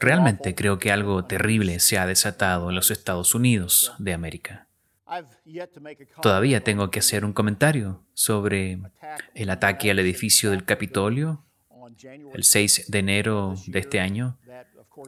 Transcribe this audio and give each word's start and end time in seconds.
Realmente 0.00 0.54
creo 0.54 0.78
que 0.78 0.90
algo 0.90 1.24
terrible 1.24 1.80
se 1.80 1.98
ha 1.98 2.06
desatado 2.06 2.70
en 2.70 2.76
los 2.76 2.90
Estados 2.90 3.34
Unidos 3.34 3.92
de 3.98 4.12
América. 4.12 4.66
Todavía 6.22 6.62
tengo 6.62 6.90
que 6.90 7.00
hacer 7.00 7.24
un 7.24 7.32
comentario 7.32 8.04
sobre 8.14 8.78
el 9.34 9.50
ataque 9.50 9.90
al 9.90 9.98
edificio 9.98 10.50
del 10.50 10.64
Capitolio 10.64 11.44
el 12.32 12.44
6 12.44 12.86
de 12.88 12.98
enero 12.98 13.54
de 13.66 13.80
este 13.80 14.00
año, 14.00 14.38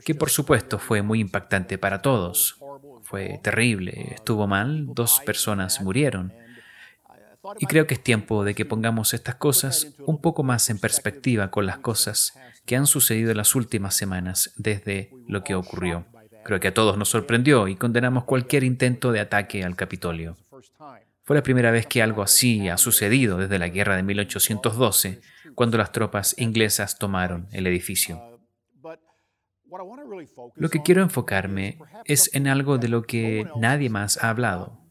que 0.05 0.15
por 0.15 0.31
supuesto 0.31 0.79
fue 0.79 1.03
muy 1.03 1.21
impactante 1.21 1.79
para 1.79 2.03
todos. 2.03 2.59
Fue 3.03 3.39
terrible, 3.43 4.15
estuvo 4.15 4.47
mal, 4.47 4.87
dos 4.95 5.21
personas 5.25 5.81
murieron. 5.81 6.33
Y 7.59 7.67
creo 7.67 7.87
que 7.87 7.95
es 7.95 8.03
tiempo 8.03 8.45
de 8.45 8.55
que 8.55 8.65
pongamos 8.65 9.15
estas 9.15 9.35
cosas 9.35 9.95
un 10.07 10.21
poco 10.21 10.43
más 10.43 10.71
en 10.71 10.79
perspectiva 10.79 11.51
con 11.51 11.67
las 11.67 11.79
cosas 11.79 12.39
que 12.67 12.77
han 12.77 12.87
sucedido 12.87 13.31
en 13.31 13.37
las 13.37 13.55
últimas 13.55 13.95
semanas 13.97 14.53
desde 14.57 15.11
lo 15.27 15.43
que 15.43 15.55
ocurrió. 15.55 16.07
Creo 16.45 16.61
que 16.61 16.69
a 16.69 16.75
todos 16.75 16.97
nos 16.97 17.09
sorprendió 17.09 17.69
y 17.69 17.77
condenamos 17.77 18.25
cualquier 18.25 18.65
intento 18.65 19.13
de 19.13 19.21
ataque 19.21 19.65
al 19.65 19.77
Capitolio. 19.77 20.37
Fue 21.25 21.37
la 21.37 21.43
primera 21.43 21.71
vez 21.71 21.87
que 21.87 22.03
algo 22.03 22.23
así 22.23 22.69
ha 22.69 22.77
sucedido 22.79 23.39
desde 23.39 23.59
la 23.59 23.69
guerra 23.69 23.97
de 23.97 24.03
1812, 24.03 25.21
cuando 25.55 25.79
las 25.79 25.93
tropas 25.93 26.35
inglesas 26.39 26.99
tomaron 26.99 27.49
el 27.53 27.67
edificio. 27.67 28.21
Lo 30.57 30.69
que 30.69 30.83
quiero 30.83 31.03
enfocarme 31.03 31.79
es 32.05 32.35
en 32.35 32.47
algo 32.49 32.79
de 32.79 32.89
lo 32.89 33.03
que 33.03 33.47
nadie 33.57 33.89
más 33.89 34.23
ha 34.23 34.31
hablado. 34.31 34.83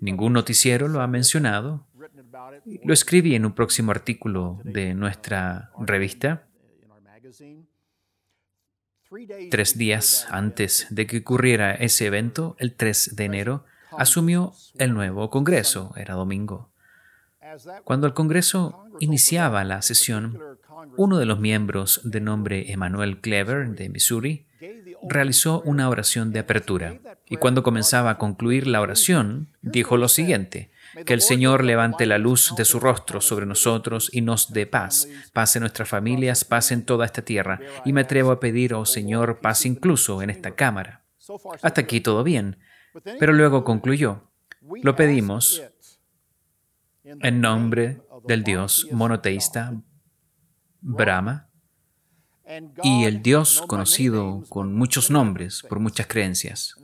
Ningún 0.00 0.32
noticiero 0.32 0.88
lo 0.88 1.00
ha 1.00 1.06
mencionado. 1.06 1.86
Lo 2.84 2.92
escribí 2.92 3.34
en 3.34 3.46
un 3.46 3.52
próximo 3.52 3.90
artículo 3.90 4.60
de 4.64 4.94
nuestra 4.94 5.70
revista. 5.78 6.46
Tres 9.50 9.78
días 9.78 10.26
antes 10.30 10.86
de 10.90 11.06
que 11.06 11.18
ocurriera 11.18 11.74
ese 11.74 12.06
evento, 12.06 12.56
el 12.58 12.74
3 12.74 13.16
de 13.16 13.24
enero, 13.24 13.64
asumió 13.96 14.52
el 14.78 14.92
nuevo 14.92 15.30
Congreso, 15.30 15.92
era 15.96 16.14
domingo. 16.14 16.70
Cuando 17.84 18.06
el 18.06 18.14
Congreso 18.14 18.84
iniciaba 19.00 19.64
la 19.64 19.82
sesión, 19.82 20.40
uno 20.96 21.18
de 21.18 21.26
los 21.26 21.38
miembros 21.38 22.00
de 22.04 22.20
nombre 22.20 22.72
Emmanuel 22.72 23.20
Clever 23.20 23.70
de 23.70 23.88
Missouri 23.88 24.46
realizó 25.08 25.60
una 25.62 25.88
oración 25.88 26.32
de 26.32 26.40
apertura 26.40 26.98
y 27.28 27.36
cuando 27.36 27.62
comenzaba 27.62 28.10
a 28.10 28.18
concluir 28.18 28.66
la 28.66 28.80
oración 28.80 29.48
dijo 29.62 29.96
lo 29.96 30.08
siguiente, 30.08 30.70
que 31.04 31.14
el 31.14 31.20
Señor 31.20 31.64
levante 31.64 32.06
la 32.06 32.18
luz 32.18 32.54
de 32.56 32.64
su 32.64 32.80
rostro 32.80 33.20
sobre 33.20 33.46
nosotros 33.46 34.10
y 34.12 34.20
nos 34.20 34.52
dé 34.52 34.66
paz, 34.66 35.08
paz 35.32 35.56
en 35.56 35.60
nuestras 35.60 35.88
familias, 35.88 36.44
paz 36.44 36.72
en 36.72 36.84
toda 36.84 37.06
esta 37.06 37.22
tierra. 37.22 37.60
Y 37.84 37.92
me 37.92 38.02
atrevo 38.02 38.30
a 38.30 38.40
pedir, 38.40 38.74
oh 38.74 38.84
Señor, 38.86 39.40
paz 39.40 39.66
incluso 39.66 40.22
en 40.22 40.30
esta 40.30 40.54
cámara. 40.54 41.04
Hasta 41.62 41.80
aquí 41.80 42.00
todo 42.00 42.22
bien, 42.22 42.58
pero 43.18 43.32
luego 43.32 43.64
concluyó, 43.64 44.30
lo 44.82 44.94
pedimos 44.94 45.62
en 47.02 47.40
nombre 47.40 48.00
del 48.26 48.44
Dios 48.44 48.88
monoteísta 48.92 49.74
Brahma 50.80 51.48
y 52.82 53.04
el 53.04 53.22
Dios 53.22 53.62
conocido 53.66 54.42
con 54.48 54.74
muchos 54.74 55.10
nombres 55.10 55.62
por 55.68 55.80
muchas 55.80 56.06
creencias. 56.06 56.74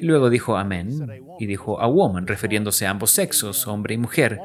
Y 0.00 0.04
luego 0.04 0.28
dijo 0.28 0.56
amén 0.56 1.22
y 1.38 1.46
dijo 1.46 1.80
a 1.80 1.86
woman, 1.86 2.26
refiriéndose 2.26 2.86
a 2.86 2.90
ambos 2.90 3.12
sexos, 3.12 3.66
hombre 3.66 3.94
y 3.94 3.98
mujer. 3.98 4.40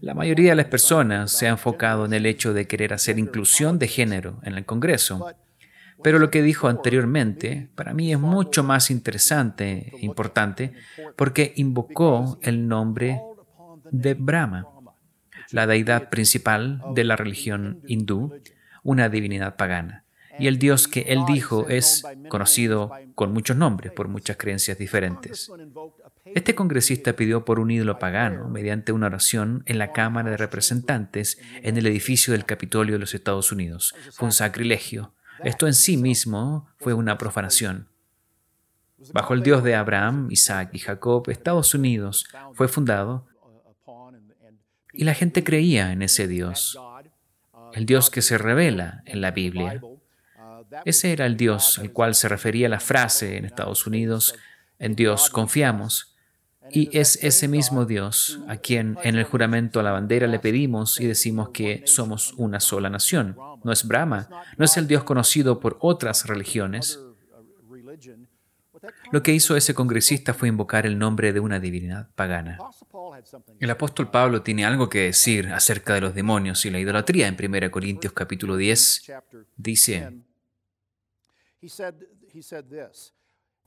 La 0.00 0.14
mayoría 0.14 0.50
de 0.50 0.56
las 0.56 0.66
personas 0.66 1.32
se 1.32 1.46
ha 1.46 1.50
enfocado 1.50 2.04
en 2.04 2.12
el 2.12 2.26
hecho 2.26 2.52
de 2.52 2.66
querer 2.66 2.92
hacer 2.92 3.18
inclusión 3.18 3.78
de 3.78 3.88
género 3.88 4.40
en 4.42 4.54
el 4.54 4.64
Congreso. 4.64 5.26
Pero 6.02 6.18
lo 6.18 6.30
que 6.30 6.42
dijo 6.42 6.68
anteriormente 6.68 7.68
para 7.74 7.92
mí 7.92 8.12
es 8.12 8.18
mucho 8.18 8.62
más 8.62 8.90
interesante 8.90 9.92
e 9.92 10.04
importante 10.04 10.72
porque 11.16 11.52
invocó 11.56 12.38
el 12.42 12.68
nombre 12.68 13.20
de 13.90 14.14
Brahma, 14.14 14.66
la 15.50 15.66
deidad 15.66 16.08
principal 16.08 16.82
de 16.94 17.04
la 17.04 17.16
religión 17.16 17.80
hindú, 17.86 18.40
una 18.82 19.08
divinidad 19.08 19.56
pagana. 19.56 20.04
Y 20.40 20.46
el 20.46 20.58
Dios 20.58 20.88
que 20.88 21.02
él 21.02 21.20
dijo 21.26 21.68
es 21.68 22.02
conocido 22.28 22.90
con 23.14 23.32
muchos 23.32 23.56
nombres 23.56 23.92
por 23.92 24.08
muchas 24.08 24.36
creencias 24.36 24.78
diferentes. 24.78 25.50
Este 26.24 26.54
congresista 26.54 27.14
pidió 27.14 27.44
por 27.44 27.58
un 27.58 27.70
ídolo 27.70 27.98
pagano 27.98 28.48
mediante 28.48 28.92
una 28.92 29.06
oración 29.06 29.62
en 29.66 29.78
la 29.78 29.92
Cámara 29.92 30.30
de 30.30 30.36
Representantes 30.36 31.38
en 31.62 31.76
el 31.76 31.86
edificio 31.86 32.32
del 32.32 32.44
Capitolio 32.44 32.94
de 32.94 33.00
los 33.00 33.14
Estados 33.14 33.52
Unidos. 33.52 33.94
Fue 34.12 34.26
un 34.26 34.32
sacrilegio. 34.32 35.12
Esto 35.44 35.66
en 35.66 35.74
sí 35.74 35.96
mismo 35.96 36.68
fue 36.78 36.94
una 36.94 37.18
profanación. 37.18 37.88
Bajo 39.12 39.34
el 39.34 39.42
Dios 39.42 39.64
de 39.64 39.74
Abraham, 39.74 40.28
Isaac 40.30 40.70
y 40.72 40.78
Jacob, 40.78 41.28
Estados 41.30 41.74
Unidos 41.74 42.26
fue 42.52 42.68
fundado 42.68 43.26
y 44.92 45.04
la 45.04 45.14
gente 45.14 45.42
creía 45.44 45.92
en 45.92 46.02
ese 46.02 46.28
Dios, 46.28 46.78
el 47.72 47.86
Dios 47.86 48.10
que 48.10 48.22
se 48.22 48.38
revela 48.38 49.02
en 49.06 49.20
la 49.20 49.30
Biblia. 49.30 49.80
Ese 50.84 51.12
era 51.12 51.26
el 51.26 51.36
Dios 51.36 51.78
al 51.78 51.92
cual 51.92 52.14
se 52.14 52.28
refería 52.28 52.68
la 52.68 52.80
frase 52.80 53.36
en 53.36 53.44
Estados 53.44 53.86
Unidos, 53.86 54.34
en 54.78 54.94
Dios 54.94 55.30
confiamos. 55.30 56.14
Y 56.72 56.96
es 56.96 57.22
ese 57.24 57.48
mismo 57.48 57.84
Dios 57.84 58.40
a 58.46 58.56
quien 58.56 58.96
en 59.02 59.16
el 59.16 59.24
juramento 59.24 59.80
a 59.80 59.82
la 59.82 59.90
bandera 59.90 60.26
le 60.26 60.38
pedimos 60.38 61.00
y 61.00 61.06
decimos 61.06 61.50
que 61.50 61.82
somos 61.86 62.32
una 62.34 62.60
sola 62.60 62.88
nación. 62.88 63.36
No 63.64 63.72
es 63.72 63.86
Brahma, 63.86 64.28
no 64.56 64.64
es 64.64 64.76
el 64.76 64.86
Dios 64.86 65.04
conocido 65.04 65.58
por 65.58 65.78
otras 65.80 66.26
religiones. 66.26 67.00
Lo 69.12 69.22
que 69.22 69.32
hizo 69.32 69.56
ese 69.56 69.74
congresista 69.74 70.32
fue 70.32 70.48
invocar 70.48 70.86
el 70.86 70.98
nombre 70.98 71.32
de 71.32 71.40
una 71.40 71.58
divinidad 71.58 72.08
pagana. 72.14 72.58
El 73.58 73.70
apóstol 73.70 74.10
Pablo 74.10 74.42
tiene 74.42 74.64
algo 74.64 74.88
que 74.88 75.00
decir 75.00 75.48
acerca 75.48 75.94
de 75.94 76.00
los 76.00 76.14
demonios 76.14 76.64
y 76.64 76.70
la 76.70 76.78
idolatría 76.78 77.26
en 77.26 77.36
1 77.38 77.70
Corintios 77.70 78.12
capítulo 78.12 78.56
10. 78.56 79.12
Dice, 79.56 80.12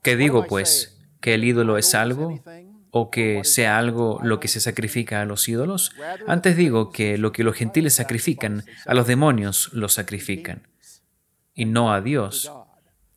¿qué 0.02 0.16
digo 0.16 0.46
pues? 0.46 1.00
¿Que 1.20 1.34
el 1.34 1.44
ídolo 1.44 1.78
es 1.78 1.94
algo? 1.94 2.42
¿O 2.90 3.10
que 3.10 3.42
sea 3.44 3.78
algo 3.78 4.20
lo 4.22 4.38
que 4.38 4.48
se 4.48 4.60
sacrifica 4.60 5.20
a 5.20 5.24
los 5.24 5.48
ídolos? 5.48 5.92
Antes 6.26 6.56
digo 6.56 6.92
que 6.92 7.18
lo 7.18 7.32
que 7.32 7.42
los 7.42 7.56
gentiles 7.56 7.94
sacrifican, 7.94 8.64
a 8.86 8.94
los 8.94 9.06
demonios 9.06 9.72
los 9.72 9.94
sacrifican, 9.94 10.68
y 11.54 11.64
no 11.64 11.92
a 11.92 12.00
Dios 12.00 12.50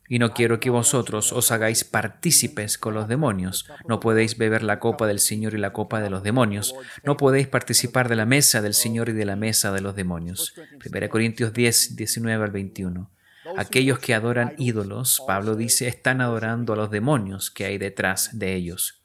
y 0.08 0.18
no 0.18 0.32
quiero 0.32 0.58
que 0.58 0.70
vosotros 0.70 1.32
os 1.32 1.52
hagáis 1.52 1.84
partícipes 1.84 2.78
con 2.78 2.94
los 2.94 3.08
demonios. 3.08 3.66
No 3.86 4.00
podéis 4.00 4.38
beber 4.38 4.62
la 4.62 4.80
copa 4.80 5.06
del 5.06 5.18
Señor 5.18 5.54
y 5.54 5.58
la 5.58 5.72
copa 5.72 6.00
de 6.00 6.10
los 6.10 6.22
demonios. 6.22 6.74
No 7.04 7.16
podéis 7.16 7.46
participar 7.46 8.08
de 8.08 8.16
la 8.16 8.24
mesa 8.24 8.62
del 8.62 8.74
Señor 8.74 9.10
y 9.10 9.12
de 9.12 9.26
la 9.26 9.36
mesa 9.36 9.70
de 9.70 9.82
los 9.82 9.94
demonios. 9.94 10.54
1 10.84 11.08
Corintios 11.10 11.52
10, 11.52 11.96
19 11.96 12.42
al 12.42 12.50
21. 12.50 13.10
Aquellos 13.58 13.98
que 13.98 14.14
adoran 14.14 14.54
ídolos, 14.56 15.20
Pablo 15.26 15.56
dice, 15.56 15.88
están 15.88 16.20
adorando 16.20 16.74
a 16.74 16.76
los 16.76 16.92
demonios 16.92 17.50
que 17.50 17.64
hay 17.64 17.76
detrás 17.76 18.38
de 18.38 18.54
ellos. 18.54 19.02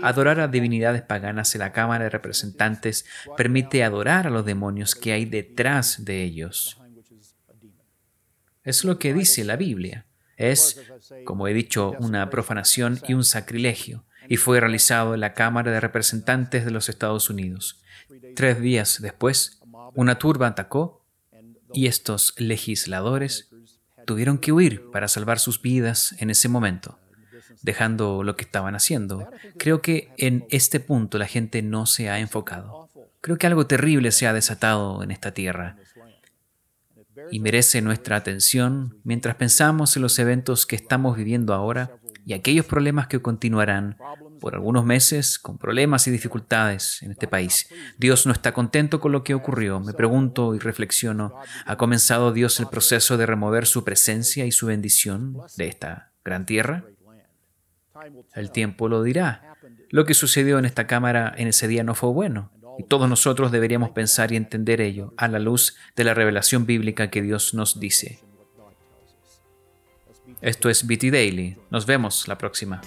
Adorar 0.00 0.38
a 0.38 0.46
divinidades 0.46 1.02
paganas 1.02 1.56
en 1.56 1.58
la 1.58 1.72
Cámara 1.72 2.04
de 2.04 2.10
Representantes 2.10 3.04
permite 3.36 3.82
adorar 3.82 4.28
a 4.28 4.30
los 4.30 4.44
demonios 4.44 4.94
que 4.94 5.12
hay 5.12 5.24
detrás 5.24 6.04
de 6.04 6.22
ellos. 6.22 6.80
Es 8.62 8.84
lo 8.84 9.00
que 9.00 9.12
dice 9.12 9.42
la 9.42 9.56
Biblia. 9.56 10.06
Es, 10.36 10.80
como 11.24 11.48
he 11.48 11.52
dicho, 11.52 11.96
una 11.98 12.30
profanación 12.30 13.00
y 13.08 13.14
un 13.14 13.24
sacrilegio, 13.24 14.04
y 14.28 14.36
fue 14.36 14.60
realizado 14.60 15.14
en 15.14 15.20
la 15.20 15.34
Cámara 15.34 15.72
de 15.72 15.80
Representantes 15.80 16.64
de 16.64 16.70
los 16.70 16.88
Estados 16.88 17.28
Unidos. 17.28 17.82
Tres 18.36 18.60
días 18.60 19.02
después, 19.02 19.60
una 19.94 20.16
turba 20.20 20.46
atacó 20.46 21.04
y 21.72 21.86
estos 21.86 22.34
legisladores 22.38 23.49
tuvieron 24.10 24.38
que 24.38 24.50
huir 24.50 24.90
para 24.90 25.06
salvar 25.06 25.38
sus 25.38 25.62
vidas 25.62 26.16
en 26.18 26.30
ese 26.30 26.48
momento, 26.48 26.98
dejando 27.62 28.24
lo 28.24 28.34
que 28.34 28.42
estaban 28.42 28.74
haciendo. 28.74 29.30
Creo 29.56 29.82
que 29.82 30.12
en 30.16 30.46
este 30.50 30.80
punto 30.80 31.16
la 31.16 31.28
gente 31.28 31.62
no 31.62 31.86
se 31.86 32.10
ha 32.10 32.18
enfocado. 32.18 32.88
Creo 33.20 33.38
que 33.38 33.46
algo 33.46 33.68
terrible 33.68 34.10
se 34.10 34.26
ha 34.26 34.32
desatado 34.32 35.04
en 35.04 35.12
esta 35.12 35.32
tierra 35.32 35.76
y 37.30 37.38
merece 37.38 37.82
nuestra 37.82 38.16
atención 38.16 38.98
mientras 39.04 39.36
pensamos 39.36 39.94
en 39.94 40.02
los 40.02 40.18
eventos 40.18 40.66
que 40.66 40.74
estamos 40.74 41.16
viviendo 41.16 41.54
ahora 41.54 41.92
y 42.26 42.32
aquellos 42.32 42.66
problemas 42.66 43.06
que 43.06 43.22
continuarán 43.22 43.96
por 44.40 44.54
algunos 44.54 44.84
meses 44.84 45.38
con 45.38 45.58
problemas 45.58 46.06
y 46.06 46.10
dificultades 46.10 47.02
en 47.02 47.12
este 47.12 47.28
país. 47.28 47.68
Dios 47.98 48.26
no 48.26 48.32
está 48.32 48.52
contento 48.52 48.98
con 49.00 49.12
lo 49.12 49.22
que 49.22 49.34
ocurrió. 49.34 49.78
Me 49.80 49.92
pregunto 49.92 50.54
y 50.54 50.58
reflexiono, 50.58 51.34
¿ha 51.66 51.76
comenzado 51.76 52.32
Dios 52.32 52.58
el 52.58 52.66
proceso 52.66 53.16
de 53.16 53.26
remover 53.26 53.66
su 53.66 53.84
presencia 53.84 54.46
y 54.46 54.52
su 54.52 54.66
bendición 54.66 55.36
de 55.56 55.68
esta 55.68 56.10
gran 56.24 56.46
tierra? 56.46 56.84
El 58.34 58.50
tiempo 58.50 58.88
lo 58.88 59.02
dirá. 59.02 59.56
Lo 59.90 60.04
que 60.04 60.14
sucedió 60.14 60.58
en 60.58 60.64
esta 60.64 60.86
cámara 60.86 61.32
en 61.36 61.48
ese 61.48 61.68
día 61.68 61.84
no 61.84 61.94
fue 61.94 62.10
bueno. 62.10 62.50
Y 62.78 62.84
todos 62.84 63.08
nosotros 63.08 63.52
deberíamos 63.52 63.90
pensar 63.90 64.32
y 64.32 64.36
entender 64.36 64.80
ello 64.80 65.12
a 65.16 65.28
la 65.28 65.38
luz 65.38 65.76
de 65.96 66.04
la 66.04 66.14
revelación 66.14 66.64
bíblica 66.64 67.10
que 67.10 67.20
Dios 67.20 67.52
nos 67.52 67.78
dice. 67.78 68.20
Esto 70.40 70.70
es 70.70 70.86
BT 70.86 71.10
Daily. 71.10 71.58
Nos 71.70 71.84
vemos 71.84 72.26
la 72.26 72.38
próxima. 72.38 72.80